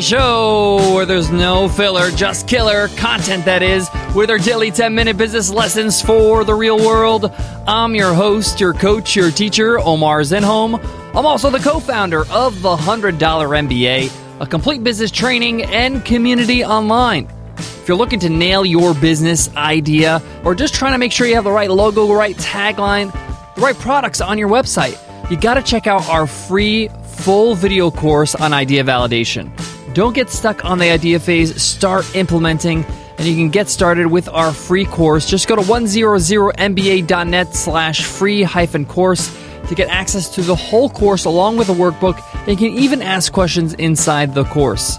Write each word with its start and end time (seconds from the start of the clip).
Show 0.00 0.94
where 0.94 1.04
there's 1.04 1.30
no 1.30 1.68
filler, 1.68 2.10
just 2.10 2.48
killer 2.48 2.88
content 2.96 3.44
that 3.44 3.62
is, 3.62 3.90
with 4.14 4.30
our 4.30 4.38
daily 4.38 4.70
10 4.70 4.94
minute 4.94 5.18
business 5.18 5.50
lessons 5.50 6.00
for 6.00 6.42
the 6.42 6.54
real 6.54 6.78
world. 6.78 7.30
I'm 7.66 7.94
your 7.94 8.14
host, 8.14 8.60
your 8.60 8.72
coach, 8.72 9.14
your 9.14 9.30
teacher, 9.30 9.78
Omar 9.78 10.20
Zenhom. 10.22 10.82
I'm 11.14 11.26
also 11.26 11.50
the 11.50 11.58
co 11.58 11.80
founder 11.80 12.24
of 12.30 12.62
the 12.62 12.76
$100 12.76 13.18
MBA, 13.18 14.40
a 14.40 14.46
complete 14.46 14.82
business 14.82 15.10
training 15.10 15.64
and 15.64 16.02
community 16.02 16.64
online. 16.64 17.28
If 17.58 17.86
you're 17.86 17.96
looking 17.96 18.20
to 18.20 18.30
nail 18.30 18.64
your 18.64 18.94
business 18.94 19.54
idea 19.54 20.22
or 20.44 20.54
just 20.54 20.74
trying 20.74 20.92
to 20.92 20.98
make 20.98 21.12
sure 21.12 21.26
you 21.26 21.34
have 21.34 21.44
the 21.44 21.52
right 21.52 21.70
logo, 21.70 22.10
right 22.10 22.36
tagline, 22.36 23.12
the 23.54 23.60
right 23.60 23.76
products 23.76 24.22
on 24.22 24.38
your 24.38 24.48
website, 24.48 24.98
you 25.30 25.36
got 25.36 25.54
to 25.54 25.62
check 25.62 25.86
out 25.86 26.08
our 26.08 26.26
free 26.26 26.88
full 27.04 27.54
video 27.54 27.90
course 27.90 28.34
on 28.34 28.54
idea 28.54 28.82
validation. 28.82 29.52
Don't 29.92 30.14
get 30.14 30.30
stuck 30.30 30.64
on 30.64 30.78
the 30.78 30.90
idea 30.90 31.18
phase, 31.18 31.60
start 31.60 32.14
implementing, 32.14 32.84
and 33.18 33.26
you 33.26 33.34
can 33.34 33.50
get 33.50 33.68
started 33.68 34.06
with 34.06 34.28
our 34.28 34.52
free 34.52 34.84
course. 34.84 35.28
Just 35.28 35.48
go 35.48 35.56
to 35.56 35.62
100mba.net 35.62 37.54
slash 37.54 38.04
free 38.04 38.42
hyphen 38.42 38.86
course 38.86 39.36
to 39.68 39.74
get 39.74 39.88
access 39.88 40.28
to 40.36 40.42
the 40.42 40.54
whole 40.54 40.88
course 40.88 41.24
along 41.24 41.56
with 41.56 41.68
a 41.70 41.72
workbook, 41.72 42.22
and 42.46 42.48
you 42.48 42.56
can 42.56 42.78
even 42.78 43.02
ask 43.02 43.32
questions 43.32 43.74
inside 43.74 44.32
the 44.34 44.44
course. 44.44 44.96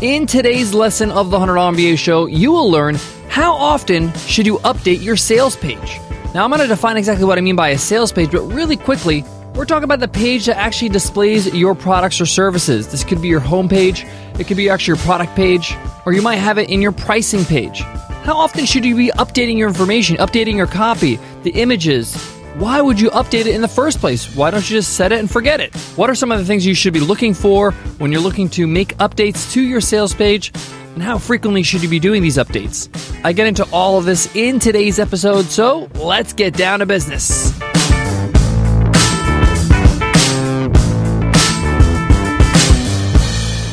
In 0.00 0.26
today's 0.26 0.72
lesson 0.72 1.10
of 1.10 1.30
the 1.30 1.38
$100 1.38 1.74
MBA 1.74 1.98
show, 1.98 2.26
you 2.26 2.52
will 2.52 2.70
learn 2.70 2.96
how 3.28 3.54
often 3.54 4.12
should 4.14 4.46
you 4.46 4.58
update 4.58 5.02
your 5.02 5.16
sales 5.16 5.56
page. 5.56 5.98
Now, 6.32 6.44
I'm 6.44 6.50
going 6.50 6.60
to 6.60 6.68
define 6.68 6.96
exactly 6.96 7.24
what 7.24 7.38
I 7.38 7.40
mean 7.40 7.56
by 7.56 7.70
a 7.70 7.78
sales 7.78 8.12
page, 8.12 8.30
but 8.30 8.42
really 8.42 8.76
quickly, 8.76 9.24
we're 9.56 9.64
talking 9.64 9.84
about 9.84 10.00
the 10.00 10.08
page 10.08 10.46
that 10.46 10.58
actually 10.58 10.90
displays 10.90 11.52
your 11.54 11.74
products 11.74 12.20
or 12.20 12.26
services. 12.26 12.88
This 12.88 13.04
could 13.04 13.22
be 13.22 13.28
your 13.28 13.40
homepage, 13.40 14.06
it 14.38 14.46
could 14.46 14.56
be 14.56 14.68
actually 14.68 14.98
your 14.98 15.04
product 15.04 15.34
page, 15.34 15.74
or 16.04 16.12
you 16.12 16.20
might 16.20 16.36
have 16.36 16.58
it 16.58 16.68
in 16.68 16.82
your 16.82 16.92
pricing 16.92 17.44
page. 17.44 17.80
How 17.80 18.36
often 18.36 18.66
should 18.66 18.84
you 18.84 18.94
be 18.94 19.08
updating 19.12 19.56
your 19.56 19.68
information, 19.68 20.16
updating 20.16 20.56
your 20.56 20.66
copy, 20.66 21.18
the 21.42 21.50
images? 21.50 22.14
Why 22.56 22.80
would 22.80 23.00
you 23.00 23.10
update 23.10 23.46
it 23.46 23.48
in 23.48 23.62
the 23.62 23.68
first 23.68 23.98
place? 23.98 24.34
Why 24.34 24.50
don't 24.50 24.68
you 24.68 24.76
just 24.76 24.94
set 24.94 25.12
it 25.12 25.20
and 25.20 25.30
forget 25.30 25.60
it? 25.60 25.74
What 25.96 26.10
are 26.10 26.14
some 26.14 26.32
of 26.32 26.38
the 26.38 26.44
things 26.44 26.66
you 26.66 26.74
should 26.74 26.92
be 26.92 27.00
looking 27.00 27.32
for 27.32 27.72
when 27.98 28.12
you're 28.12 28.20
looking 28.20 28.48
to 28.50 28.66
make 28.66 28.96
updates 28.98 29.52
to 29.52 29.62
your 29.62 29.80
sales 29.80 30.14
page? 30.14 30.52
And 30.94 31.02
how 31.02 31.18
frequently 31.18 31.62
should 31.62 31.82
you 31.82 31.88
be 31.88 31.98
doing 31.98 32.22
these 32.22 32.36
updates? 32.36 32.90
I 33.24 33.32
get 33.32 33.46
into 33.46 33.66
all 33.72 33.98
of 33.98 34.06
this 34.06 34.34
in 34.34 34.58
today's 34.58 34.98
episode, 34.98 35.46
so 35.46 35.88
let's 35.94 36.32
get 36.32 36.54
down 36.54 36.80
to 36.80 36.86
business. 36.86 37.52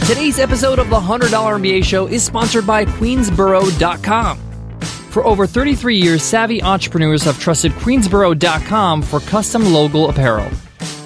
Today's 0.06 0.38
episode 0.38 0.80
of 0.80 0.90
the 0.90 1.00
$100 1.00 1.30
MBA 1.30 1.86
show 1.86 2.08
is 2.08 2.26
sponsored 2.26 2.68
by 2.68 2.84
Queensboro.com. 2.84 4.38
For 4.82 5.26
over 5.26 5.48
33 5.48 5.96
years, 5.96 6.22
savvy 6.22 6.62
entrepreneurs 6.62 7.24
have 7.24 7.40
trusted 7.40 7.72
Queensboro.com 7.72 9.02
for 9.02 9.22
custom 9.22 9.64
logo 9.72 10.10
apparel. 10.10 10.52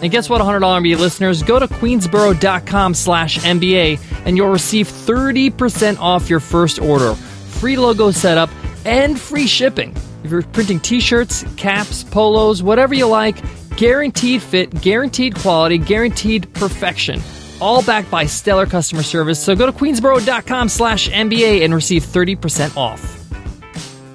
And 0.02 0.12
guess 0.12 0.32
what, 0.32 0.42
$100 0.42 0.62
MBA 0.62 0.98
listeners? 0.98 1.44
Go 1.44 1.60
to 1.60 1.68
Queensboro.com 1.68 2.96
slash 2.96 3.38
MBA 3.38 4.00
and 4.26 4.36
you'll 4.36 4.50
receive 4.50 4.88
30% 4.88 6.00
off 6.00 6.28
your 6.28 6.40
first 6.40 6.82
order, 6.82 7.14
free 7.14 7.78
logo 7.78 8.10
setup, 8.10 8.50
and 8.84 9.22
free 9.22 9.46
shipping. 9.46 9.96
If 10.24 10.32
you're 10.32 10.42
printing 10.42 10.80
t 10.80 11.02
shirts, 11.02 11.46
caps, 11.56 12.04
polos, 12.04 12.64
whatever 12.64 12.96
you 12.96 13.06
like, 13.06 13.38
guaranteed 13.78 14.42
fit, 14.42 14.82
guaranteed 14.82 15.36
quality, 15.36 15.78
guaranteed 15.78 16.52
perfection 16.56 17.22
all 17.62 17.84
backed 17.84 18.10
by 18.12 18.26
stellar 18.26 18.66
customer 18.66 19.04
service. 19.04 19.44
So 19.44 19.56
go 19.56 19.66
to 19.66 19.72
queensboro.com 19.72 20.70
slash 20.70 21.10
MBA 21.10 21.64
and 21.64 21.74
receive 21.74 22.04
30% 22.04 22.76
off. 22.78 23.00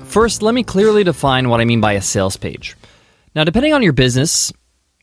First, 0.04 0.42
let 0.42 0.54
me 0.54 0.62
clearly 0.62 1.04
define 1.04 1.48
what 1.48 1.60
I 1.60 1.64
mean 1.64 1.80
by 1.80 1.92
a 1.92 2.03
sales 2.03 2.36
page. 2.36 2.76
Now, 3.34 3.44
depending 3.44 3.72
on 3.72 3.82
your 3.82 3.94
business, 3.94 4.53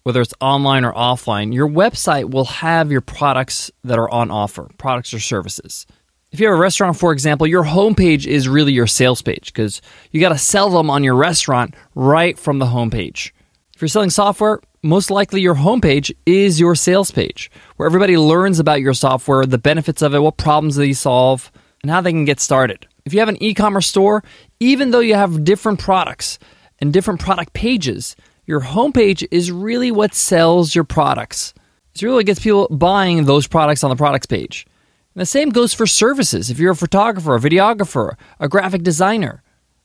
whether 0.04 0.22
it's 0.22 0.34
online 0.40 0.86
or 0.86 0.94
offline, 0.94 1.54
your 1.54 1.68
website 1.68 2.32
will 2.32 2.46
have 2.46 2.92
your 2.92 3.02
products 3.02 3.72
that 3.84 3.98
are 3.98 4.10
on 4.10 4.32
offer, 4.32 4.70
products 4.78 5.14
or 5.14 5.20
services. 5.20 5.88
If 6.32 6.40
you 6.40 6.48
have 6.48 6.56
a 6.56 6.60
restaurant, 6.62 6.96
for 6.96 7.12
example, 7.12 7.48
your 7.48 7.64
homepage 7.64 8.28
is 8.28 8.48
really 8.48 8.72
your 8.72 8.86
sales 8.86 9.22
page 9.22 9.48
because 9.48 9.82
you 10.12 10.22
got 10.22 10.30
to 10.30 10.38
sell 10.38 10.70
them 10.70 10.90
on 10.90 11.04
your 11.04 11.16
restaurant 11.16 11.74
right 11.96 12.38
from 12.38 12.60
the 12.60 12.68
homepage. 12.68 13.32
If 13.80 13.84
you're 13.84 13.88
selling 13.88 14.10
software, 14.10 14.60
most 14.84 15.10
likely 15.10 15.40
your 15.40 15.56
homepage 15.56 16.14
is 16.26 16.60
your 16.60 16.76
sales 16.76 17.12
page 17.12 17.50
where 17.78 17.88
everybody 17.88 18.18
learns 18.18 18.60
about 18.60 18.82
your 18.82 18.94
software, 18.94 19.46
the 19.46 19.58
benefits 19.58 20.02
of 20.02 20.14
it, 20.14 20.20
what 20.20 20.36
problems 20.36 20.76
they 20.76 20.92
solve, 20.92 21.50
and 21.82 21.90
how 21.90 22.02
they 22.02 22.12
can 22.12 22.26
get 22.26 22.42
started. 22.42 22.86
If 23.06 23.14
you 23.14 23.22
have 23.22 23.30
an 23.30 23.42
e 23.42 23.54
commerce 23.54 23.88
store, 23.88 24.22
even 24.60 24.92
though 24.92 25.00
you 25.00 25.16
have 25.16 25.46
different 25.46 25.80
products 25.80 26.40
and 26.80 26.92
different 26.92 27.22
product 27.22 27.54
pages, 27.54 28.18
your 28.46 28.60
homepage 28.60 29.26
is 29.32 29.50
really 29.50 29.92
what 29.92 30.14
sells 30.14 30.76
your 30.76 30.84
products. 30.84 31.54
It's 31.94 32.04
really 32.04 32.16
what 32.16 32.26
gets 32.26 32.42
people 32.42 32.68
buying 32.70 33.24
those 33.24 33.48
products 33.48 33.86
on 33.86 33.92
the 33.92 33.96
products 33.96 34.26
page. 34.26 34.68
And 35.16 35.22
the 35.22 35.26
same 35.26 35.52
goes 35.52 35.74
for 35.74 35.88
services. 35.88 36.50
If 36.50 36.60
you're 36.60 36.74
a 36.74 36.76
photographer, 36.76 37.34
a 37.34 37.40
videographer, 37.40 38.18
a 38.42 38.50
graphic 38.50 38.84
designer, 38.84 39.42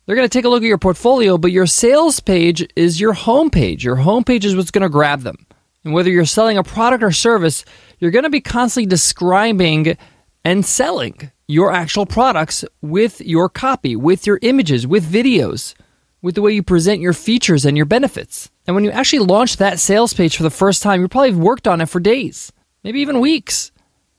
they're 0.06 0.16
going 0.16 0.28
to 0.28 0.32
take 0.32 0.44
a 0.44 0.48
look 0.48 0.62
at 0.62 0.66
your 0.66 0.78
portfolio, 0.78 1.38
but 1.38 1.52
your 1.52 1.66
sales 1.66 2.20
page 2.20 2.66
is 2.76 3.00
your 3.00 3.14
homepage. 3.14 3.82
Your 3.82 3.96
homepage 3.96 4.44
is 4.44 4.54
what's 4.54 4.70
going 4.70 4.82
to 4.82 4.88
grab 4.88 5.22
them. 5.22 5.46
And 5.84 5.92
whether 5.92 6.10
you're 6.10 6.24
selling 6.24 6.58
a 6.58 6.62
product 6.62 7.02
or 7.02 7.12
service, 7.12 7.64
you're 7.98 8.10
going 8.10 8.24
to 8.24 8.30
be 8.30 8.40
constantly 8.40 8.86
describing 8.86 9.96
and 10.44 10.64
selling 10.64 11.30
your 11.46 11.72
actual 11.72 12.06
products 12.06 12.64
with 12.80 13.20
your 13.20 13.48
copy, 13.48 13.96
with 13.96 14.26
your 14.26 14.38
images, 14.42 14.86
with 14.86 15.10
videos, 15.10 15.74
with 16.22 16.34
the 16.34 16.42
way 16.42 16.52
you 16.52 16.62
present 16.62 17.00
your 17.00 17.12
features 17.12 17.64
and 17.64 17.76
your 17.76 17.86
benefits. 17.86 18.50
And 18.66 18.74
when 18.74 18.84
you 18.84 18.90
actually 18.90 19.26
launch 19.26 19.58
that 19.58 19.78
sales 19.78 20.14
page 20.14 20.36
for 20.36 20.42
the 20.42 20.50
first 20.50 20.82
time, 20.82 21.00
you 21.00 21.08
probably 21.08 21.32
worked 21.32 21.68
on 21.68 21.80
it 21.80 21.88
for 21.88 22.00
days, 22.00 22.50
maybe 22.82 23.00
even 23.00 23.20
weeks. 23.20 23.72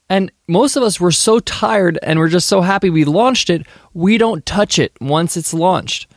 And 0.09 0.31
most 0.47 0.75
of 0.75 0.83
us 0.83 0.99
were 0.99 1.11
so 1.11 1.39
tired 1.39 1.97
and 2.03 2.19
we're 2.19 2.29
just 2.29 2.47
so 2.47 2.61
happy 2.61 2.89
we 2.89 3.05
launched 3.05 3.49
it, 3.49 3.66
we 3.93 4.17
don't 4.17 4.45
touch 4.45 4.77
it 4.77 4.93
once 5.01 5.35
it's 5.35 5.53
launched. 5.53 6.07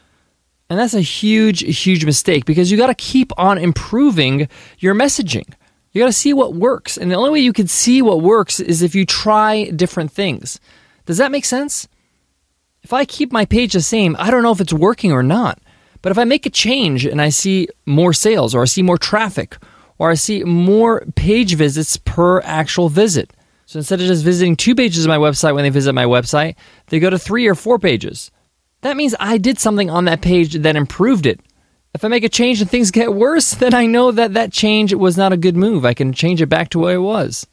And 0.69 0.79
that's 0.79 0.95
a 0.95 1.01
huge, 1.01 1.61
huge 1.61 2.05
mistake 2.05 2.45
because 2.45 2.71
you 2.71 2.77
got 2.77 2.89
to 2.89 2.95
keep 2.95 3.33
on 3.39 3.57
improving 3.57 4.49
your 4.79 4.95
messaging. 4.95 5.51
You 5.93 6.03
got 6.03 6.09
to 6.09 6.13
see 6.13 6.35
what 6.35 6.55
works. 6.55 6.99
And 6.99 7.11
the 7.11 7.17
only 7.17 7.31
way 7.31 7.41
you 7.41 7.55
can 7.55 7.69
see 7.69 8.03
what 8.03 8.21
works 8.21 8.61
is 8.61 8.83
if 8.83 8.95
you 8.95 9.07
try 9.07 9.71
different 9.71 10.13
things. 10.13 10.61
Does 11.07 11.17
that 11.17 11.33
make 11.33 11.47
sense? 11.47 11.89
If 12.83 12.93
I 12.93 13.07
keep 13.07 13.33
my 13.33 13.47
page 13.47 13.73
the 13.73 13.81
same, 13.81 14.15
I 14.19 14.31
don't 14.31 14.43
know 14.43 14.53
if 14.53 14.61
it's 14.61 14.73
working 14.73 15.13
or 15.13 15.23
not. 15.23 15.59
But 16.03 16.13
if 16.13 16.19
I 16.19 16.25
make 16.25 16.45
a 16.45 16.51
change 16.51 17.07
and 17.07 17.21
I 17.21 17.31
see 17.31 17.69
more 17.87 18.13
sales 18.13 18.55
or 18.55 18.63
I 18.63 18.67
see 18.67 18.83
more 18.83 18.99
traffic 18.99 19.57
or 19.97 20.11
I 20.11 20.15
see 20.15 20.45
more 20.45 21.05
page 21.17 21.55
visits 21.55 21.97
per 21.97 22.41
actual 22.43 22.91
visit, 22.91 23.33
so 23.69 23.79
instead 23.79 24.01
of 24.01 24.07
just 24.07 24.25
visiting 24.25 24.57
two 24.57 24.75
pages 24.75 25.05
of 25.05 25.11
my 25.11 25.19
website 25.19 25.55
when 25.55 25.63
they 25.63 25.69
visit 25.69 25.93
my 25.93 26.07
website, 26.07 26.57
they 26.87 26.99
go 26.99 27.11
to 27.11 27.19
three 27.19 27.47
or 27.47 27.55
four 27.55 27.79
pages. 27.79 28.31
That 28.81 28.97
means 28.97 29.15
I 29.21 29.37
did 29.37 29.59
something 29.59 29.91
on 29.91 30.07
that 30.07 30.23
page 30.23 30.55
that 30.55 30.75
improved 30.75 31.27
it. 31.27 31.41
If 31.93 32.03
I 32.03 32.09
make 32.09 32.25
a 32.25 32.31
change 32.31 32.63
and 32.63 32.71
things 32.71 32.91
get 32.91 33.13
worse, 33.13 33.51
then 33.51 33.75
I 33.75 33.85
know 33.85 34.11
that 34.11 34.33
that 34.33 34.53
change 34.53 34.95
was 34.95 35.19
not 35.19 35.35
a 35.35 35.37
good 35.37 35.55
move. 35.55 35.85
I 35.85 35.93
can 35.93 36.15
change 36.15 36.41
it 36.41 36.49
back 36.49 36.71
to 36.71 36.79
where 36.79 36.95
it 36.95 37.03
was. 37.03 37.47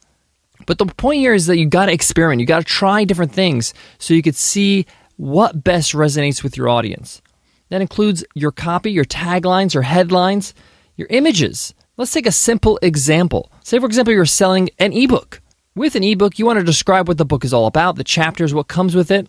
But 0.64 0.78
the 0.78 0.86
point 0.86 1.18
here 1.18 1.34
is 1.34 1.48
that 1.48 1.58
you 1.58 1.66
got 1.66 1.86
to 1.86 1.92
experiment. 1.92 2.40
You 2.40 2.46
got 2.46 2.60
to 2.60 2.64
try 2.64 3.04
different 3.04 3.32
things 3.32 3.74
so 3.98 4.14
you 4.14 4.22
could 4.22 4.36
see 4.36 4.86
what 5.16 5.64
best 5.64 5.92
resonates 5.92 6.42
with 6.42 6.56
your 6.56 6.70
audience. 6.70 7.20
That 7.68 7.82
includes 7.82 8.24
your 8.34 8.52
copy, 8.52 8.90
your 8.90 9.04
taglines, 9.04 9.74
your 9.74 9.82
headlines, 9.82 10.54
your 10.96 11.08
images. 11.10 11.74
Let's 11.98 12.14
take 12.14 12.26
a 12.26 12.32
simple 12.32 12.78
example. 12.80 13.52
Say, 13.64 13.78
for 13.78 13.86
example, 13.86 14.14
you're 14.14 14.24
selling 14.24 14.70
an 14.78 14.94
ebook. 14.94 15.42
With 15.76 15.94
an 15.94 16.02
ebook, 16.02 16.38
you 16.38 16.46
want 16.46 16.58
to 16.58 16.64
describe 16.64 17.06
what 17.06 17.18
the 17.18 17.26
book 17.26 17.44
is 17.44 17.52
all 17.52 17.66
about, 17.66 17.96
the 17.96 18.02
chapters, 18.02 18.54
what 18.54 18.66
comes 18.66 18.94
with 18.94 19.10
it, 19.10 19.28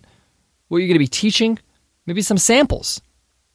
what 0.68 0.78
you're 0.78 0.88
going 0.88 0.94
to 0.94 0.98
be 0.98 1.06
teaching, 1.06 1.58
maybe 2.06 2.22
some 2.22 2.38
samples. 2.38 3.02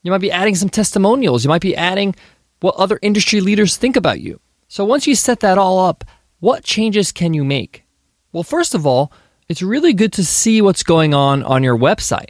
You 0.04 0.12
might 0.12 0.22
be 0.22 0.32
adding 0.32 0.54
some 0.54 0.70
testimonials. 0.70 1.44
You 1.44 1.50
might 1.50 1.64
be 1.64 1.76
adding 1.76 2.14
what 2.60 2.76
other 2.76 3.00
industry 3.02 3.42
leaders 3.42 3.78
think 3.78 3.96
about 3.96 4.22
you. 4.22 4.40
So 4.68 4.86
once 4.86 5.08
you 5.08 5.16
set 5.16 5.40
that 5.40 5.58
all 5.58 5.80
up, 5.80 6.04
what 6.40 6.64
changes 6.64 7.12
can 7.12 7.34
you 7.34 7.44
make? 7.44 7.84
Well, 8.32 8.44
first 8.44 8.76
of 8.76 8.86
all, 8.86 9.12
it's 9.50 9.64
really 9.64 9.94
good 9.94 10.14
to 10.14 10.24
see 10.24 10.62
what's 10.62 10.84
going 10.84 11.16
on 11.16 11.42
on 11.42 11.64
your 11.64 11.78
website. 11.78 12.30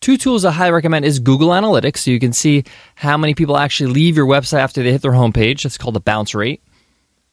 Two 0.00 0.16
tools 0.16 0.44
I 0.44 0.50
highly 0.50 0.72
recommend 0.72 1.04
is 1.04 1.20
Google 1.20 1.50
Analytics, 1.50 1.98
so 1.98 2.10
you 2.10 2.18
can 2.18 2.32
see 2.32 2.64
how 2.96 3.16
many 3.16 3.34
people 3.34 3.56
actually 3.56 3.92
leave 3.92 4.16
your 4.16 4.26
website 4.26 4.58
after 4.58 4.82
they 4.82 4.90
hit 4.90 5.02
their 5.02 5.12
homepage. 5.12 5.62
That's 5.62 5.78
called 5.78 5.94
the 5.94 6.00
bounce 6.00 6.34
rate. 6.34 6.62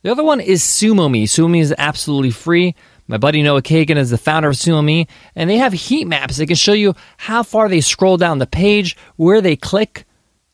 The 0.07 0.13
other 0.13 0.24
one 0.24 0.39
is 0.39 0.63
SumoMe. 0.63 1.24
SumoMe 1.24 1.59
is 1.59 1.75
absolutely 1.77 2.31
free. 2.31 2.75
My 3.09 3.18
buddy 3.18 3.42
Noah 3.42 3.62
Kagan 3.62 3.98
is 3.98 4.09
the 4.09 4.18
founder 4.18 4.48
of 4.48 4.56
SumoMe, 4.56 5.06
and 5.36 5.50
they 5.50 5.57
have 5.57 5.74
heat 5.74 6.06
maps. 6.07 6.38
They 6.38 6.45
can 6.45 6.56
show 6.56 6.71
you 6.71 6.95
how 7.18 7.44
far 7.44 7.68
they 7.68 7.81
scroll 7.81 8.15
down 8.15 8.38
the 8.38 8.48
page, 8.48 8.95
where 9.18 9.42
they 9.42 9.57
click, 9.57 10.06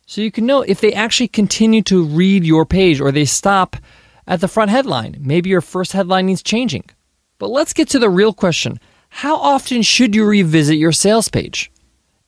so 0.07 0.21
you 0.21 0.31
can 0.31 0.47
know 0.47 0.63
if 0.63 0.81
they 0.81 0.91
actually 0.94 1.27
continue 1.27 1.83
to 1.83 2.03
read 2.03 2.44
your 2.44 2.65
page 2.65 3.00
or 3.00 3.11
they 3.11 3.25
stop 3.25 3.75
at 4.25 4.41
the 4.41 4.47
front 4.47 4.71
headline. 4.71 5.17
Maybe 5.19 5.51
your 5.51 5.61
first 5.61 5.91
headline 5.91 6.25
needs 6.25 6.41
changing. 6.41 6.85
But 7.38 7.51
let's 7.51 7.73
get 7.73 7.88
to 7.89 8.00
the 8.00 8.09
real 8.09 8.33
question 8.33 8.79
How 9.09 9.35
often 9.35 9.83
should 9.83 10.15
you 10.15 10.25
revisit 10.25 10.79
your 10.79 10.94
sales 10.94 11.29
page? 11.29 11.71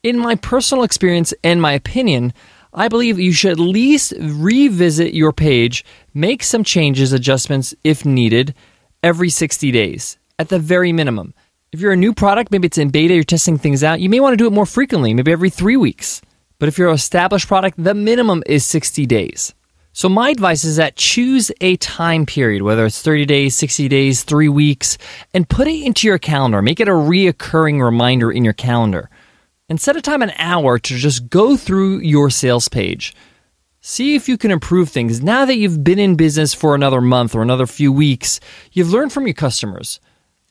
In 0.04 0.20
my 0.20 0.36
personal 0.36 0.84
experience 0.84 1.34
and 1.44 1.60
my 1.60 1.72
opinion, 1.72 2.34
I 2.78 2.90
believe 2.90 3.18
you 3.18 3.32
should 3.32 3.54
at 3.54 3.60
least 3.60 4.14
revisit 4.20 5.14
your 5.14 5.32
page, 5.32 5.86
make 6.14 6.44
some 6.44 6.66
changes, 6.66 7.14
adjustments 7.14 7.74
if 7.86 8.06
needed, 8.06 8.54
every 9.02 9.30
60 9.30 9.72
days 9.72 10.18
at 10.38 10.50
the 10.50 10.60
very 10.60 10.92
minimum. 10.92 11.34
If 11.72 11.80
you're 11.80 11.94
a 11.94 11.98
new 11.98 12.14
product, 12.14 12.52
maybe 12.52 12.66
it's 12.66 12.78
in 12.78 12.90
beta, 12.90 13.14
you're 13.14 13.24
testing 13.24 13.58
things 13.58 13.82
out, 13.82 14.02
you 14.02 14.10
may 14.10 14.20
want 14.20 14.34
to 14.34 14.38
do 14.38 14.46
it 14.46 14.52
more 14.52 14.66
frequently, 14.66 15.14
maybe 15.14 15.32
every 15.32 15.50
three 15.50 15.78
weeks. 15.78 16.22
But 16.60 16.68
if 16.68 16.78
you're 16.78 16.90
an 16.90 16.96
established 16.96 17.48
product, 17.48 17.82
the 17.82 17.94
minimum 17.94 18.44
is 18.46 18.66
60 18.66 19.06
days. 19.06 19.54
So, 19.94 20.10
my 20.10 20.30
advice 20.30 20.66
is 20.66 20.76
that 20.76 20.98
choose 20.98 21.54
a 21.62 21.78
time 21.78 22.26
period, 22.26 22.62
whether 22.62 22.86
it's 22.86 23.02
30 23.02 23.26
days, 23.26 23.56
60 23.56 23.88
days, 23.88 24.24
three 24.24 24.50
weeks, 24.50 24.98
and 25.34 25.48
put 25.48 25.70
it 25.70 25.86
into 25.86 26.08
your 26.08 26.18
calendar. 26.18 26.62
Make 26.62 26.82
it 26.82 26.90
a 26.90 26.92
reoccurring 26.92 27.82
reminder 27.82 28.30
in 28.30 28.44
your 28.44 28.54
calendar. 28.54 29.10
And 29.68 29.82
set 29.82 29.98
a 29.98 30.02
time 30.02 30.22
an 30.22 30.32
hour 30.38 30.78
to 30.78 30.96
just 30.96 31.28
go 31.30 31.58
through 31.58 32.00
your 32.00 32.30
sales 32.30 32.68
page. 32.68 33.16
See 33.82 34.16
if 34.16 34.30
you 34.30 34.38
can 34.38 34.52
improve 34.52 34.90
things. 34.90 35.24
Now 35.24 35.46
that 35.46 35.56
you've 35.56 35.84
been 35.84 35.98
in 35.98 36.16
business 36.16 36.54
for 36.54 36.76
another 36.76 37.02
month 37.02 37.34
or 37.34 37.42
another 37.42 37.66
few 37.66 37.92
weeks, 37.92 38.40
you've 38.74 38.92
learned 38.92 39.12
from 39.12 39.26
your 39.26 39.34
customers. 39.34 40.00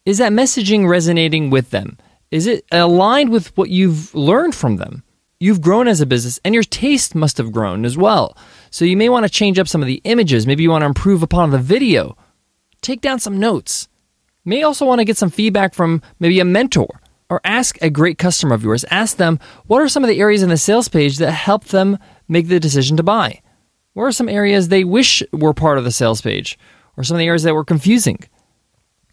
Is 0.05 0.19
that 0.19 0.33
messaging 0.33 0.89
resonating 0.89 1.51
with 1.51 1.71
them? 1.71 1.97
Is 2.33 2.49
it 2.49 2.65
aligned 2.73 3.31
with 3.31 3.57
what 3.57 3.71
you've 3.71 4.13
learned 4.17 4.57
from 4.57 4.79
them? 4.79 5.05
You've 5.39 5.61
grown 5.61 5.87
as 5.87 6.01
a 6.01 6.07
business 6.07 6.41
and 6.45 6.53
your 6.53 6.65
taste 6.65 7.15
must 7.15 7.39
have 7.39 7.53
grown 7.53 7.85
as 7.85 7.97
well. 7.97 8.37
So 8.71 8.85
you 8.85 8.97
may 8.97 9.09
want 9.09 9.25
to 9.27 9.31
change 9.31 9.61
up 9.61 9.69
some 9.69 9.81
of 9.81 9.87
the 9.87 10.01
images. 10.03 10.45
Maybe 10.45 10.65
you 10.65 10.71
want 10.71 10.83
to 10.83 10.87
improve 10.87 11.23
upon 11.23 11.51
the 11.51 11.59
video. 11.59 12.17
Take 12.83 13.01
down 13.01 13.21
some 13.21 13.39
notes. 13.39 13.87
may 14.45 14.65
also 14.65 14.85
want 14.85 14.99
to 14.99 15.05
get 15.05 15.17
some 15.17 15.31
feedback 15.31 15.73
from 15.73 16.03
maybe 16.19 16.41
a 16.41 16.45
mentor 16.45 17.01
or 17.31 17.41
ask 17.45 17.81
a 17.83 17.91
great 17.91 18.19
customer 18.19 18.55
of 18.55 18.63
yours. 18.63 18.85
Ask 18.91 19.17
them 19.17 19.39
what 19.67 19.81
are 19.81 19.89
some 19.89 20.05
of 20.05 20.09
the 20.09 20.21
areas 20.21 20.43
in 20.43 20.49
the 20.49 20.57
sales 20.57 20.89
page 20.89 21.19
that 21.19 21.33
help 21.33 21.67
them 21.67 21.99
make 22.29 22.49
the 22.49 22.61
decision 22.61 22.97
to 22.97 23.03
buy? 23.03 23.41
What 23.95 24.05
are 24.05 24.13
some 24.13 24.29
areas 24.29 24.69
they 24.69 24.85
wish 24.85 25.23
were 25.33 25.55
part 25.55 25.79
of 25.79 25.85
the 25.85 25.93
sales 25.93 26.21
page 26.21 26.59
or 26.97 27.05
some 27.05 27.17
of 27.17 27.21
the 27.21 27.27
areas 27.27 27.45
that 27.45 27.55
were 27.55 27.65
confusing? 27.65 28.19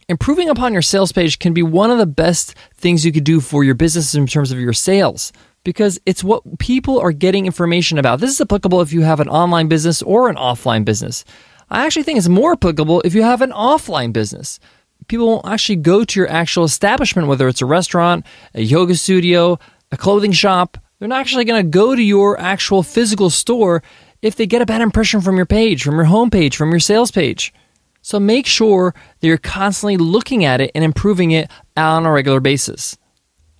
Improving 0.09 0.49
upon 0.49 0.73
your 0.73 0.81
sales 0.81 1.11
page 1.11 1.39
can 1.39 1.53
be 1.53 1.63
one 1.63 1.91
of 1.91 1.97
the 1.97 2.05
best 2.05 2.55
things 2.75 3.05
you 3.05 3.11
could 3.11 3.23
do 3.23 3.39
for 3.39 3.63
your 3.63 3.75
business 3.75 4.13
in 4.13 4.27
terms 4.27 4.51
of 4.51 4.59
your 4.59 4.73
sales 4.73 5.31
because 5.63 5.99
it's 6.05 6.23
what 6.23 6.59
people 6.59 6.99
are 6.99 7.11
getting 7.11 7.45
information 7.45 7.97
about. 7.97 8.19
This 8.19 8.31
is 8.31 8.41
applicable 8.41 8.81
if 8.81 8.91
you 8.91 9.01
have 9.01 9.19
an 9.19 9.29
online 9.29 9.67
business 9.67 10.01
or 10.01 10.27
an 10.27 10.35
offline 10.35 10.83
business. 10.83 11.23
I 11.69 11.85
actually 11.85 12.03
think 12.03 12.17
it's 12.17 12.27
more 12.27 12.53
applicable 12.53 13.01
if 13.01 13.13
you 13.13 13.23
have 13.23 13.41
an 13.41 13.51
offline 13.51 14.11
business. 14.11 14.59
People 15.07 15.27
won't 15.27 15.45
actually 15.45 15.77
go 15.77 16.03
to 16.03 16.19
your 16.19 16.30
actual 16.30 16.63
establishment, 16.63 17.27
whether 17.27 17.48
it's 17.48 17.62
a 17.62 17.65
restaurant, 17.65 18.25
a 18.53 18.62
yoga 18.62 18.95
studio, 18.95 19.59
a 19.92 19.98
clothing 19.98 20.31
shop. 20.31 20.77
They're 21.00 21.07
not 21.07 21.19
actually 21.19 21.45
going 21.45 21.63
to 21.63 21.69
go 21.69 21.95
to 21.95 22.01
your 22.01 22.39
actual 22.39 22.83
physical 22.83 23.30
store 23.30 23.83
if 24.21 24.36
they 24.36 24.45
get 24.45 24.62
a 24.62 24.65
bad 24.65 24.81
impression 24.81 25.19
from 25.21 25.38
your 25.38 25.45
page, 25.45 25.83
from 25.83 25.95
your 25.95 26.06
homepage, 26.06 26.56
from 26.56 26.69
your 26.69 26.80
sales 26.80 27.12
page. 27.12 27.53
So 28.01 28.19
make 28.19 28.45
sure 28.45 28.94
that 29.19 29.27
you're 29.27 29.38
constantly 29.38 29.98
looking 29.98 30.45
at 30.45 30.62
it 30.62 30.71
and 30.74 30.83
improving 30.83 31.31
it 31.31 31.50
on 31.77 32.06
a 32.06 32.12
regular 32.12 32.39
basis. 32.39 32.97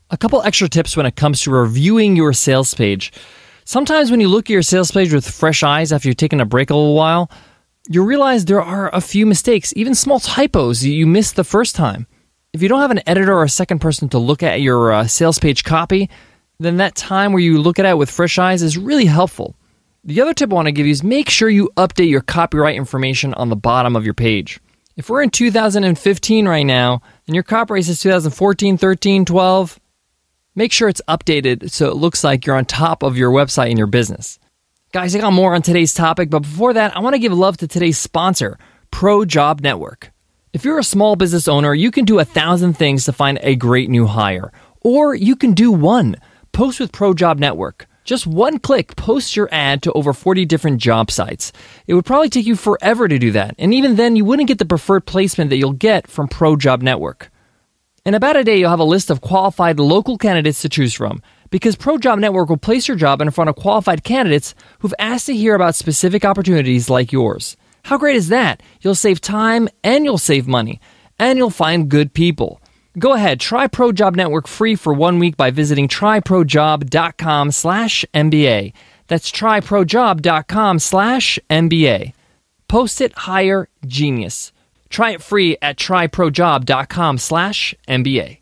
A 0.10 0.18
couple 0.18 0.42
extra 0.42 0.68
tips 0.68 0.98
when 0.98 1.06
it 1.06 1.16
comes 1.16 1.42
to 1.42 1.52
reviewing 1.52 2.16
your 2.16 2.34
sales 2.34 2.74
page. 2.74 3.14
Sometimes 3.66 4.12
when 4.12 4.20
you 4.20 4.28
look 4.28 4.46
at 4.46 4.54
your 4.54 4.62
sales 4.62 4.92
page 4.92 5.14
with 5.14 5.30
fresh 5.30 5.64
eyes 5.64 5.92
after 5.92 6.08
you've 6.08 6.18
taken 6.18 6.42
a 6.42 6.46
break 6.46 6.70
a 6.70 6.76
little 6.76 6.96
while, 6.96 7.30
you 7.90 8.04
realize 8.04 8.46
there 8.46 8.62
are 8.62 8.94
a 8.94 9.02
few 9.02 9.26
mistakes, 9.26 9.74
even 9.76 9.96
small 9.96 10.20
typos 10.20 10.84
you 10.84 11.08
missed 11.08 11.36
the 11.36 11.44
first 11.44 11.76
time. 11.76 12.08
If 12.54 12.62
you 12.62 12.70
don't 12.70 12.82
have 12.82 12.92
an 12.92 13.02
editor 13.08 13.34
or 13.34 13.44
a 13.44 13.50
second 13.50 13.80
person 13.80 14.10
to 14.10 14.18
look 14.18 14.44
at 14.44 14.62
your 14.62 14.92
uh, 14.92 15.08
sales 15.08 15.40
page 15.40 15.64
copy, 15.64 16.10
then 16.60 16.78
that 16.78 16.96
time 16.96 17.34
where 17.34 17.42
you 17.42 17.60
look 17.60 17.80
at 17.80 17.86
it 17.86 17.98
with 17.98 18.12
fresh 18.12 18.38
eyes 18.38 18.62
is 18.62 18.78
really 18.78 19.06
helpful. 19.06 19.56
The 20.04 20.22
other 20.22 20.34
tip 20.34 20.52
I 20.52 20.56
want 20.56 20.68
to 20.68 20.72
give 20.72 20.86
you 20.86 20.92
is 20.92 21.04
make 21.04 21.30
sure 21.30 21.50
you 21.50 21.70
update 21.78 22.10
your 22.10 22.22
copyright 22.22 22.76
information 22.76 23.34
on 23.36 23.50
the 23.50 23.56
bottom 23.56 23.96
of 23.96 24.06
your 24.06 24.14
page. 24.14 24.60
If 24.98 25.10
we're 25.10 25.24
in 25.24 25.30
2015 25.30 26.48
right 26.48 26.66
now 26.66 27.02
and 27.28 27.36
your 27.36 27.44
copyright 27.44 27.86
says 27.86 28.02
2014, 28.02 28.78
13, 28.78 29.26
12, 29.26 29.80
Make 30.54 30.74
sure 30.74 30.90
it's 30.90 31.02
updated 31.08 31.72
so 31.72 31.90
it 31.90 31.96
looks 31.96 32.24
like 32.24 32.46
you're 32.46 32.58
on 32.58 32.66
top 32.66 33.04
of 33.04 33.18
your 33.18 33.32
website 33.32 33.70
and 33.70 33.78
your 33.78 33.88
business. 33.88 34.38
Guys, 34.94 35.16
I 35.16 35.20
got 35.20 35.32
more 35.32 35.56
on 35.56 35.62
today's 35.62 35.94
topic, 35.94 36.30
but 36.30 36.40
before 36.40 36.74
that, 36.74 36.98
I 36.98 37.00
want 37.00 37.14
to 37.14 37.20
give 37.20 37.32
love 37.32 37.56
to 37.58 37.68
today's 37.68 37.98
sponsor, 37.98 38.58
Pro 38.92 39.24
Job 39.24 39.62
Network. 39.62 40.12
If 40.52 40.66
you're 40.66 40.80
a 40.80 40.84
small 40.84 41.16
business 41.16 41.48
owner, 41.48 41.74
you 41.74 41.92
can 41.92 42.04
do 42.04 42.20
a 42.20 42.26
thousand 42.26 42.74
things 42.74 43.06
to 43.06 43.14
find 43.14 43.40
a 43.42 43.56
great 43.56 43.90
new 43.90 44.06
hire. 44.06 44.52
Or 44.82 45.16
you 45.16 45.38
can 45.38 45.54
do 45.54 45.72
one 45.72 46.18
post 46.52 46.82
with 46.82 46.92
Pro 46.92 47.14
Job 47.14 47.40
Network. 47.40 47.88
Just 48.04 48.28
one 48.28 48.60
click, 48.60 48.98
post 48.98 49.34
your 49.34 49.48
ad 49.50 49.82
to 49.84 49.94
over 49.94 50.12
40 50.12 50.44
different 50.46 50.82
job 50.82 51.10
sites. 51.10 51.54
It 51.88 51.94
would 51.94 52.06
probably 52.06 52.28
take 52.28 52.46
you 52.46 52.58
forever 52.58 53.08
to 53.08 53.18
do 53.18 53.32
that, 53.32 53.56
and 53.58 53.74
even 53.74 53.96
then, 53.96 54.18
you 54.18 54.26
wouldn't 54.26 54.50
get 54.50 54.58
the 54.58 54.66
preferred 54.66 55.06
placement 55.06 55.52
that 55.52 55.56
you'll 55.56 55.72
get 55.72 56.10
from 56.10 56.28
Pro 56.28 56.58
Job 56.58 56.82
Network. 56.82 57.32
In 58.04 58.14
about 58.14 58.36
a 58.36 58.44
day, 58.44 58.60
you'll 58.60 58.70
have 58.70 58.80
a 58.80 58.84
list 58.84 59.10
of 59.10 59.22
qualified 59.22 59.80
local 59.80 60.18
candidates 60.18 60.64
to 60.64 60.70
choose 60.70 60.94
from 60.94 61.22
because 61.52 61.76
ProJob 61.76 62.18
Network 62.18 62.50
will 62.50 62.58
place 62.58 62.88
your 62.88 62.98
job 62.98 63.22
in 63.22 63.30
front 63.30 63.50
of 63.50 63.56
qualified 63.56 64.04
candidates 64.04 64.56
who've 64.80 64.94
asked 64.98 65.28
to 65.28 65.36
hear 65.36 65.54
about 65.54 65.76
specific 65.76 66.26
opportunities 66.26 66.90
like 66.90 67.12
yours. 67.12 67.56
How 67.84 67.98
great 67.98 68.16
is 68.16 68.30
that? 68.30 68.64
You'll 68.82 68.96
save 68.96 69.22
time 69.22 69.70
and 69.84 70.04
you'll 70.06 70.18
save 70.18 70.48
money 70.48 70.82
and 71.20 71.38
you'll 71.38 71.52
find 71.52 71.90
good 71.90 72.14
people. 72.14 72.62
Go 72.98 73.14
ahead, 73.14 73.40
try 73.40 73.68
ProJob 73.68 74.16
Network 74.16 74.48
free 74.48 74.76
for 74.76 74.94
one 74.94 75.20
week 75.20 75.38
by 75.38 75.52
visiting 75.52 75.88
tryprojob.com 75.88 77.52
slash 77.52 78.06
MBA. 78.14 78.74
That's 79.08 79.32
tryprojob.com 79.32 80.80
slash 80.80 81.40
MBA. 81.50 82.14
Post 82.68 83.02
it, 83.02 83.14
hire, 83.14 83.68
genius. 83.86 84.52
Try 84.90 85.12
it 85.12 85.22
free 85.22 85.58
at 85.62 85.78
tryprojob.com 85.78 87.18
slash 87.18 87.76
MBA. 87.88 88.41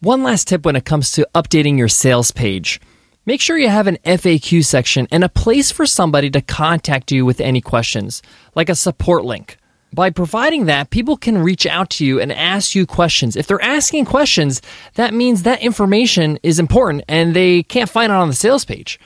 One 0.00 0.22
last 0.22 0.48
tip 0.48 0.66
when 0.66 0.76
it 0.76 0.84
comes 0.84 1.12
to 1.12 1.26
updating 1.34 1.78
your 1.78 1.88
sales 1.88 2.30
page. 2.30 2.82
Make 3.24 3.40
sure 3.40 3.56
you 3.56 3.70
have 3.70 3.86
an 3.86 3.96
FAQ 4.04 4.62
section 4.62 5.08
and 5.10 5.24
a 5.24 5.28
place 5.30 5.70
for 5.70 5.86
somebody 5.86 6.28
to 6.32 6.42
contact 6.42 7.10
you 7.10 7.24
with 7.24 7.40
any 7.40 7.62
questions, 7.62 8.20
like 8.54 8.68
a 8.68 8.74
support 8.74 9.24
link. 9.24 9.56
By 9.94 10.10
providing 10.10 10.66
that, 10.66 10.90
people 10.90 11.16
can 11.16 11.38
reach 11.38 11.64
out 11.64 11.88
to 11.90 12.04
you 12.04 12.20
and 12.20 12.30
ask 12.30 12.74
you 12.74 12.84
questions. 12.84 13.36
If 13.36 13.46
they're 13.46 13.62
asking 13.62 14.04
questions, 14.04 14.60
that 14.96 15.14
means 15.14 15.44
that 15.44 15.62
information 15.62 16.38
is 16.42 16.58
important 16.58 17.04
and 17.08 17.34
they 17.34 17.62
can't 17.62 17.88
find 17.88 18.12
it 18.12 18.16
on 18.16 18.28
the 18.28 18.34
sales 18.34 18.66
page. 18.66 19.00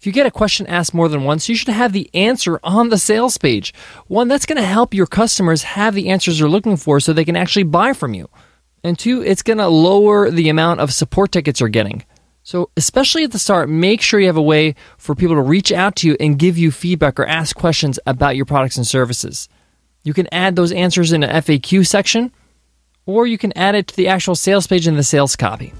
If 0.00 0.08
you 0.08 0.12
get 0.12 0.26
a 0.26 0.32
question 0.32 0.66
asked 0.66 0.92
more 0.92 1.08
than 1.08 1.22
once, 1.22 1.48
you 1.48 1.54
should 1.54 1.68
have 1.68 1.92
the 1.92 2.10
answer 2.14 2.58
on 2.64 2.88
the 2.88 2.98
sales 2.98 3.38
page. 3.38 3.72
One, 4.08 4.26
that's 4.26 4.46
going 4.46 4.60
to 4.60 4.66
help 4.66 4.92
your 4.92 5.06
customers 5.06 5.62
have 5.62 5.94
the 5.94 6.08
answers 6.08 6.40
they're 6.40 6.48
looking 6.48 6.76
for 6.76 6.98
so 6.98 7.12
they 7.12 7.24
can 7.24 7.36
actually 7.36 7.62
buy 7.62 7.92
from 7.92 8.12
you. 8.12 8.28
And 8.84 8.98
two, 8.98 9.22
it's 9.22 9.42
going 9.42 9.58
to 9.58 9.68
lower 9.68 10.30
the 10.30 10.48
amount 10.48 10.80
of 10.80 10.92
support 10.92 11.32
tickets 11.32 11.60
you're 11.60 11.68
getting. 11.68 12.04
So, 12.44 12.70
especially 12.76 13.22
at 13.22 13.30
the 13.30 13.38
start, 13.38 13.68
make 13.68 14.02
sure 14.02 14.18
you 14.18 14.26
have 14.26 14.36
a 14.36 14.42
way 14.42 14.74
for 14.98 15.14
people 15.14 15.36
to 15.36 15.42
reach 15.42 15.70
out 15.70 15.94
to 15.96 16.08
you 16.08 16.16
and 16.18 16.38
give 16.38 16.58
you 16.58 16.72
feedback 16.72 17.20
or 17.20 17.26
ask 17.26 17.54
questions 17.54 18.00
about 18.04 18.34
your 18.34 18.46
products 18.46 18.76
and 18.76 18.86
services. 18.86 19.48
You 20.02 20.12
can 20.12 20.26
add 20.32 20.56
those 20.56 20.72
answers 20.72 21.12
in 21.12 21.22
an 21.22 21.30
FAQ 21.30 21.86
section, 21.86 22.32
or 23.06 23.28
you 23.28 23.38
can 23.38 23.56
add 23.56 23.76
it 23.76 23.86
to 23.88 23.96
the 23.96 24.08
actual 24.08 24.34
sales 24.34 24.66
page 24.66 24.88
in 24.88 24.96
the 24.96 25.04
sales 25.04 25.36
copy. 25.36 25.72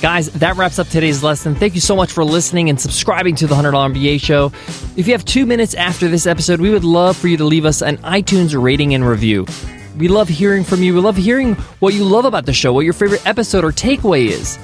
Guys, 0.00 0.30
that 0.34 0.56
wraps 0.56 0.78
up 0.78 0.86
today's 0.86 1.24
lesson. 1.24 1.56
Thank 1.56 1.74
you 1.74 1.80
so 1.80 1.96
much 1.96 2.12
for 2.12 2.24
listening 2.24 2.70
and 2.70 2.80
subscribing 2.80 3.34
to 3.36 3.48
the 3.48 3.54
$100 3.56 3.72
MBA 3.92 4.20
show. 4.20 4.52
If 4.96 5.08
you 5.08 5.12
have 5.12 5.24
two 5.24 5.46
minutes 5.46 5.74
after 5.74 6.06
this 6.06 6.26
episode, 6.26 6.60
we 6.60 6.70
would 6.70 6.84
love 6.84 7.16
for 7.16 7.26
you 7.26 7.36
to 7.38 7.44
leave 7.44 7.64
us 7.64 7.82
an 7.82 7.96
iTunes 7.98 8.60
rating 8.60 8.94
and 8.94 9.04
review. 9.04 9.46
We 9.96 10.08
love 10.08 10.28
hearing 10.28 10.64
from 10.64 10.82
you. 10.82 10.94
We 10.94 11.00
love 11.00 11.16
hearing 11.16 11.54
what 11.80 11.94
you 11.94 12.04
love 12.04 12.24
about 12.24 12.46
the 12.46 12.52
show, 12.52 12.72
what 12.72 12.84
your 12.84 12.94
favorite 12.94 13.26
episode 13.26 13.64
or 13.64 13.72
takeaway 13.72 14.26
is. 14.26 14.58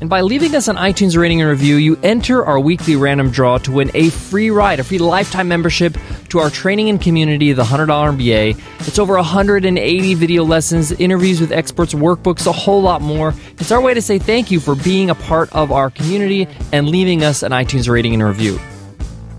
And 0.00 0.10
by 0.10 0.20
leaving 0.20 0.54
us 0.54 0.68
an 0.68 0.76
iTunes 0.76 1.16
rating 1.16 1.40
and 1.40 1.48
review, 1.48 1.76
you 1.76 1.96
enter 2.02 2.44
our 2.44 2.60
weekly 2.60 2.94
random 2.96 3.30
draw 3.30 3.58
to 3.58 3.72
win 3.72 3.90
a 3.94 4.10
free 4.10 4.50
ride, 4.50 4.80
a 4.80 4.84
free 4.84 4.98
lifetime 4.98 5.48
membership 5.48 5.96
to 6.28 6.40
our 6.40 6.50
training 6.50 6.90
and 6.90 7.00
community, 7.00 7.52
the 7.52 7.62
$100 7.62 7.86
MBA. 7.86 8.60
It's 8.86 8.98
over 8.98 9.14
180 9.14 10.14
video 10.14 10.44
lessons, 10.44 10.92
interviews 10.92 11.40
with 11.40 11.52
experts, 11.52 11.94
workbooks, 11.94 12.46
a 12.46 12.52
whole 12.52 12.82
lot 12.82 13.00
more. 13.00 13.32
It's 13.58 13.70
our 13.70 13.80
way 13.80 13.94
to 13.94 14.02
say 14.02 14.18
thank 14.18 14.50
you 14.50 14.60
for 14.60 14.74
being 14.74 15.08
a 15.08 15.14
part 15.14 15.50
of 15.54 15.72
our 15.72 15.90
community 15.90 16.48
and 16.72 16.88
leaving 16.88 17.22
us 17.22 17.42
an 17.42 17.52
iTunes 17.52 17.88
rating 17.88 18.12
and 18.12 18.22
review. 18.22 18.58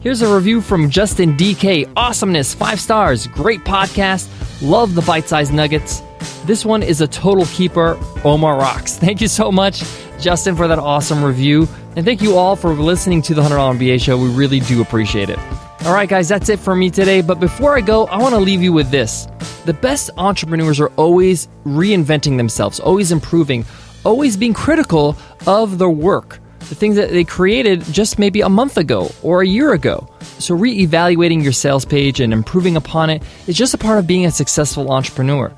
Here's 0.05 0.21
a 0.21 0.31
review 0.31 0.61
from 0.61 0.91
Justin 0.91 1.35
DK. 1.35 1.91
Awesomeness, 1.95 2.53
five 2.53 2.79
stars, 2.79 3.25
great 3.25 3.61
podcast, 3.61 4.29
love 4.61 4.93
the 4.93 5.01
bite 5.01 5.27
sized 5.27 5.51
nuggets. 5.51 6.03
This 6.45 6.63
one 6.63 6.83
is 6.83 7.01
a 7.01 7.07
total 7.07 7.47
keeper. 7.47 7.97
Omar 8.23 8.55
rocks. 8.55 8.97
Thank 8.99 9.19
you 9.19 9.27
so 9.27 9.51
much. 9.51 9.83
Justin, 10.19 10.55
for 10.55 10.67
that 10.67 10.77
awesome 10.77 11.23
review. 11.23 11.67
And 11.95 12.05
thank 12.05 12.21
you 12.21 12.37
all 12.37 12.55
for 12.55 12.75
listening 12.75 13.23
to 13.23 13.33
the 13.33 13.41
$100 13.41 13.79
MBA 13.79 13.99
show. 13.99 14.15
We 14.15 14.29
really 14.29 14.59
do 14.59 14.79
appreciate 14.83 15.31
it. 15.31 15.39
All 15.85 15.93
right, 15.93 16.07
guys, 16.07 16.29
that's 16.29 16.49
it 16.49 16.59
for 16.59 16.75
me 16.75 16.91
today. 16.91 17.21
But 17.21 17.39
before 17.39 17.75
I 17.75 17.81
go, 17.81 18.05
I 18.05 18.17
want 18.17 18.35
to 18.35 18.39
leave 18.39 18.61
you 18.61 18.73
with 18.73 18.91
this. 18.91 19.27
The 19.65 19.73
best 19.73 20.11
entrepreneurs 20.17 20.79
are 20.79 20.89
always 20.97 21.47
reinventing 21.65 22.37
themselves, 22.37 22.79
always 22.79 23.11
improving, 23.11 23.65
always 24.03 24.37
being 24.37 24.53
critical 24.53 25.17
of 25.47 25.79
their 25.79 25.89
work, 25.89 26.39
the 26.69 26.75
things 26.75 26.95
that 26.95 27.09
they 27.09 27.23
created 27.23 27.83
just 27.83 28.19
maybe 28.19 28.41
a 28.41 28.49
month 28.49 28.77
ago 28.77 29.09
or 29.21 29.41
a 29.41 29.47
year 29.47 29.73
ago. 29.73 30.07
So, 30.39 30.55
re 30.55 30.71
evaluating 30.79 31.41
your 31.41 31.53
sales 31.53 31.85
page 31.85 32.19
and 32.19 32.33
improving 32.33 32.75
upon 32.75 33.09
it 33.09 33.23
is 33.47 33.55
just 33.57 33.73
a 33.73 33.77
part 33.77 33.99
of 33.99 34.07
being 34.07 34.25
a 34.25 34.31
successful 34.31 34.91
entrepreneur. 34.91 35.51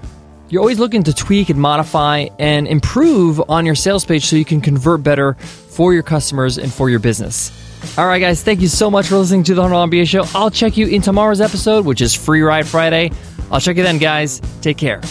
You're 0.49 0.61
always 0.61 0.79
looking 0.79 1.03
to 1.03 1.13
tweak 1.13 1.49
and 1.49 1.59
modify 1.59 2.27
and 2.39 2.67
improve 2.67 3.41
on 3.49 3.65
your 3.65 3.75
sales 3.75 4.05
page 4.05 4.25
so 4.25 4.35
you 4.37 4.45
can 4.45 4.61
convert 4.61 5.03
better 5.03 5.33
for 5.33 5.93
your 5.93 6.03
customers 6.03 6.57
and 6.57 6.71
for 6.71 6.89
your 6.89 6.99
business. 6.99 7.51
All 7.97 8.07
right, 8.07 8.19
guys, 8.19 8.43
thank 8.43 8.61
you 8.61 8.67
so 8.67 8.89
much 8.89 9.07
for 9.07 9.17
listening 9.17 9.43
to 9.43 9.55
the 9.55 9.61
$100 9.61 9.89
MBA 9.89 10.07
Show. 10.07 10.25
I'll 10.37 10.49
check 10.49 10.77
you 10.77 10.87
in 10.87 11.01
tomorrow's 11.01 11.41
episode, 11.41 11.85
which 11.85 12.01
is 12.01 12.13
Free 12.13 12.41
Ride 12.41 12.67
Friday. 12.67 13.11
I'll 13.51 13.59
check 13.59 13.77
you 13.77 13.83
then, 13.83 13.97
guys. 13.97 14.41
Take 14.61 14.77
care. 14.77 15.01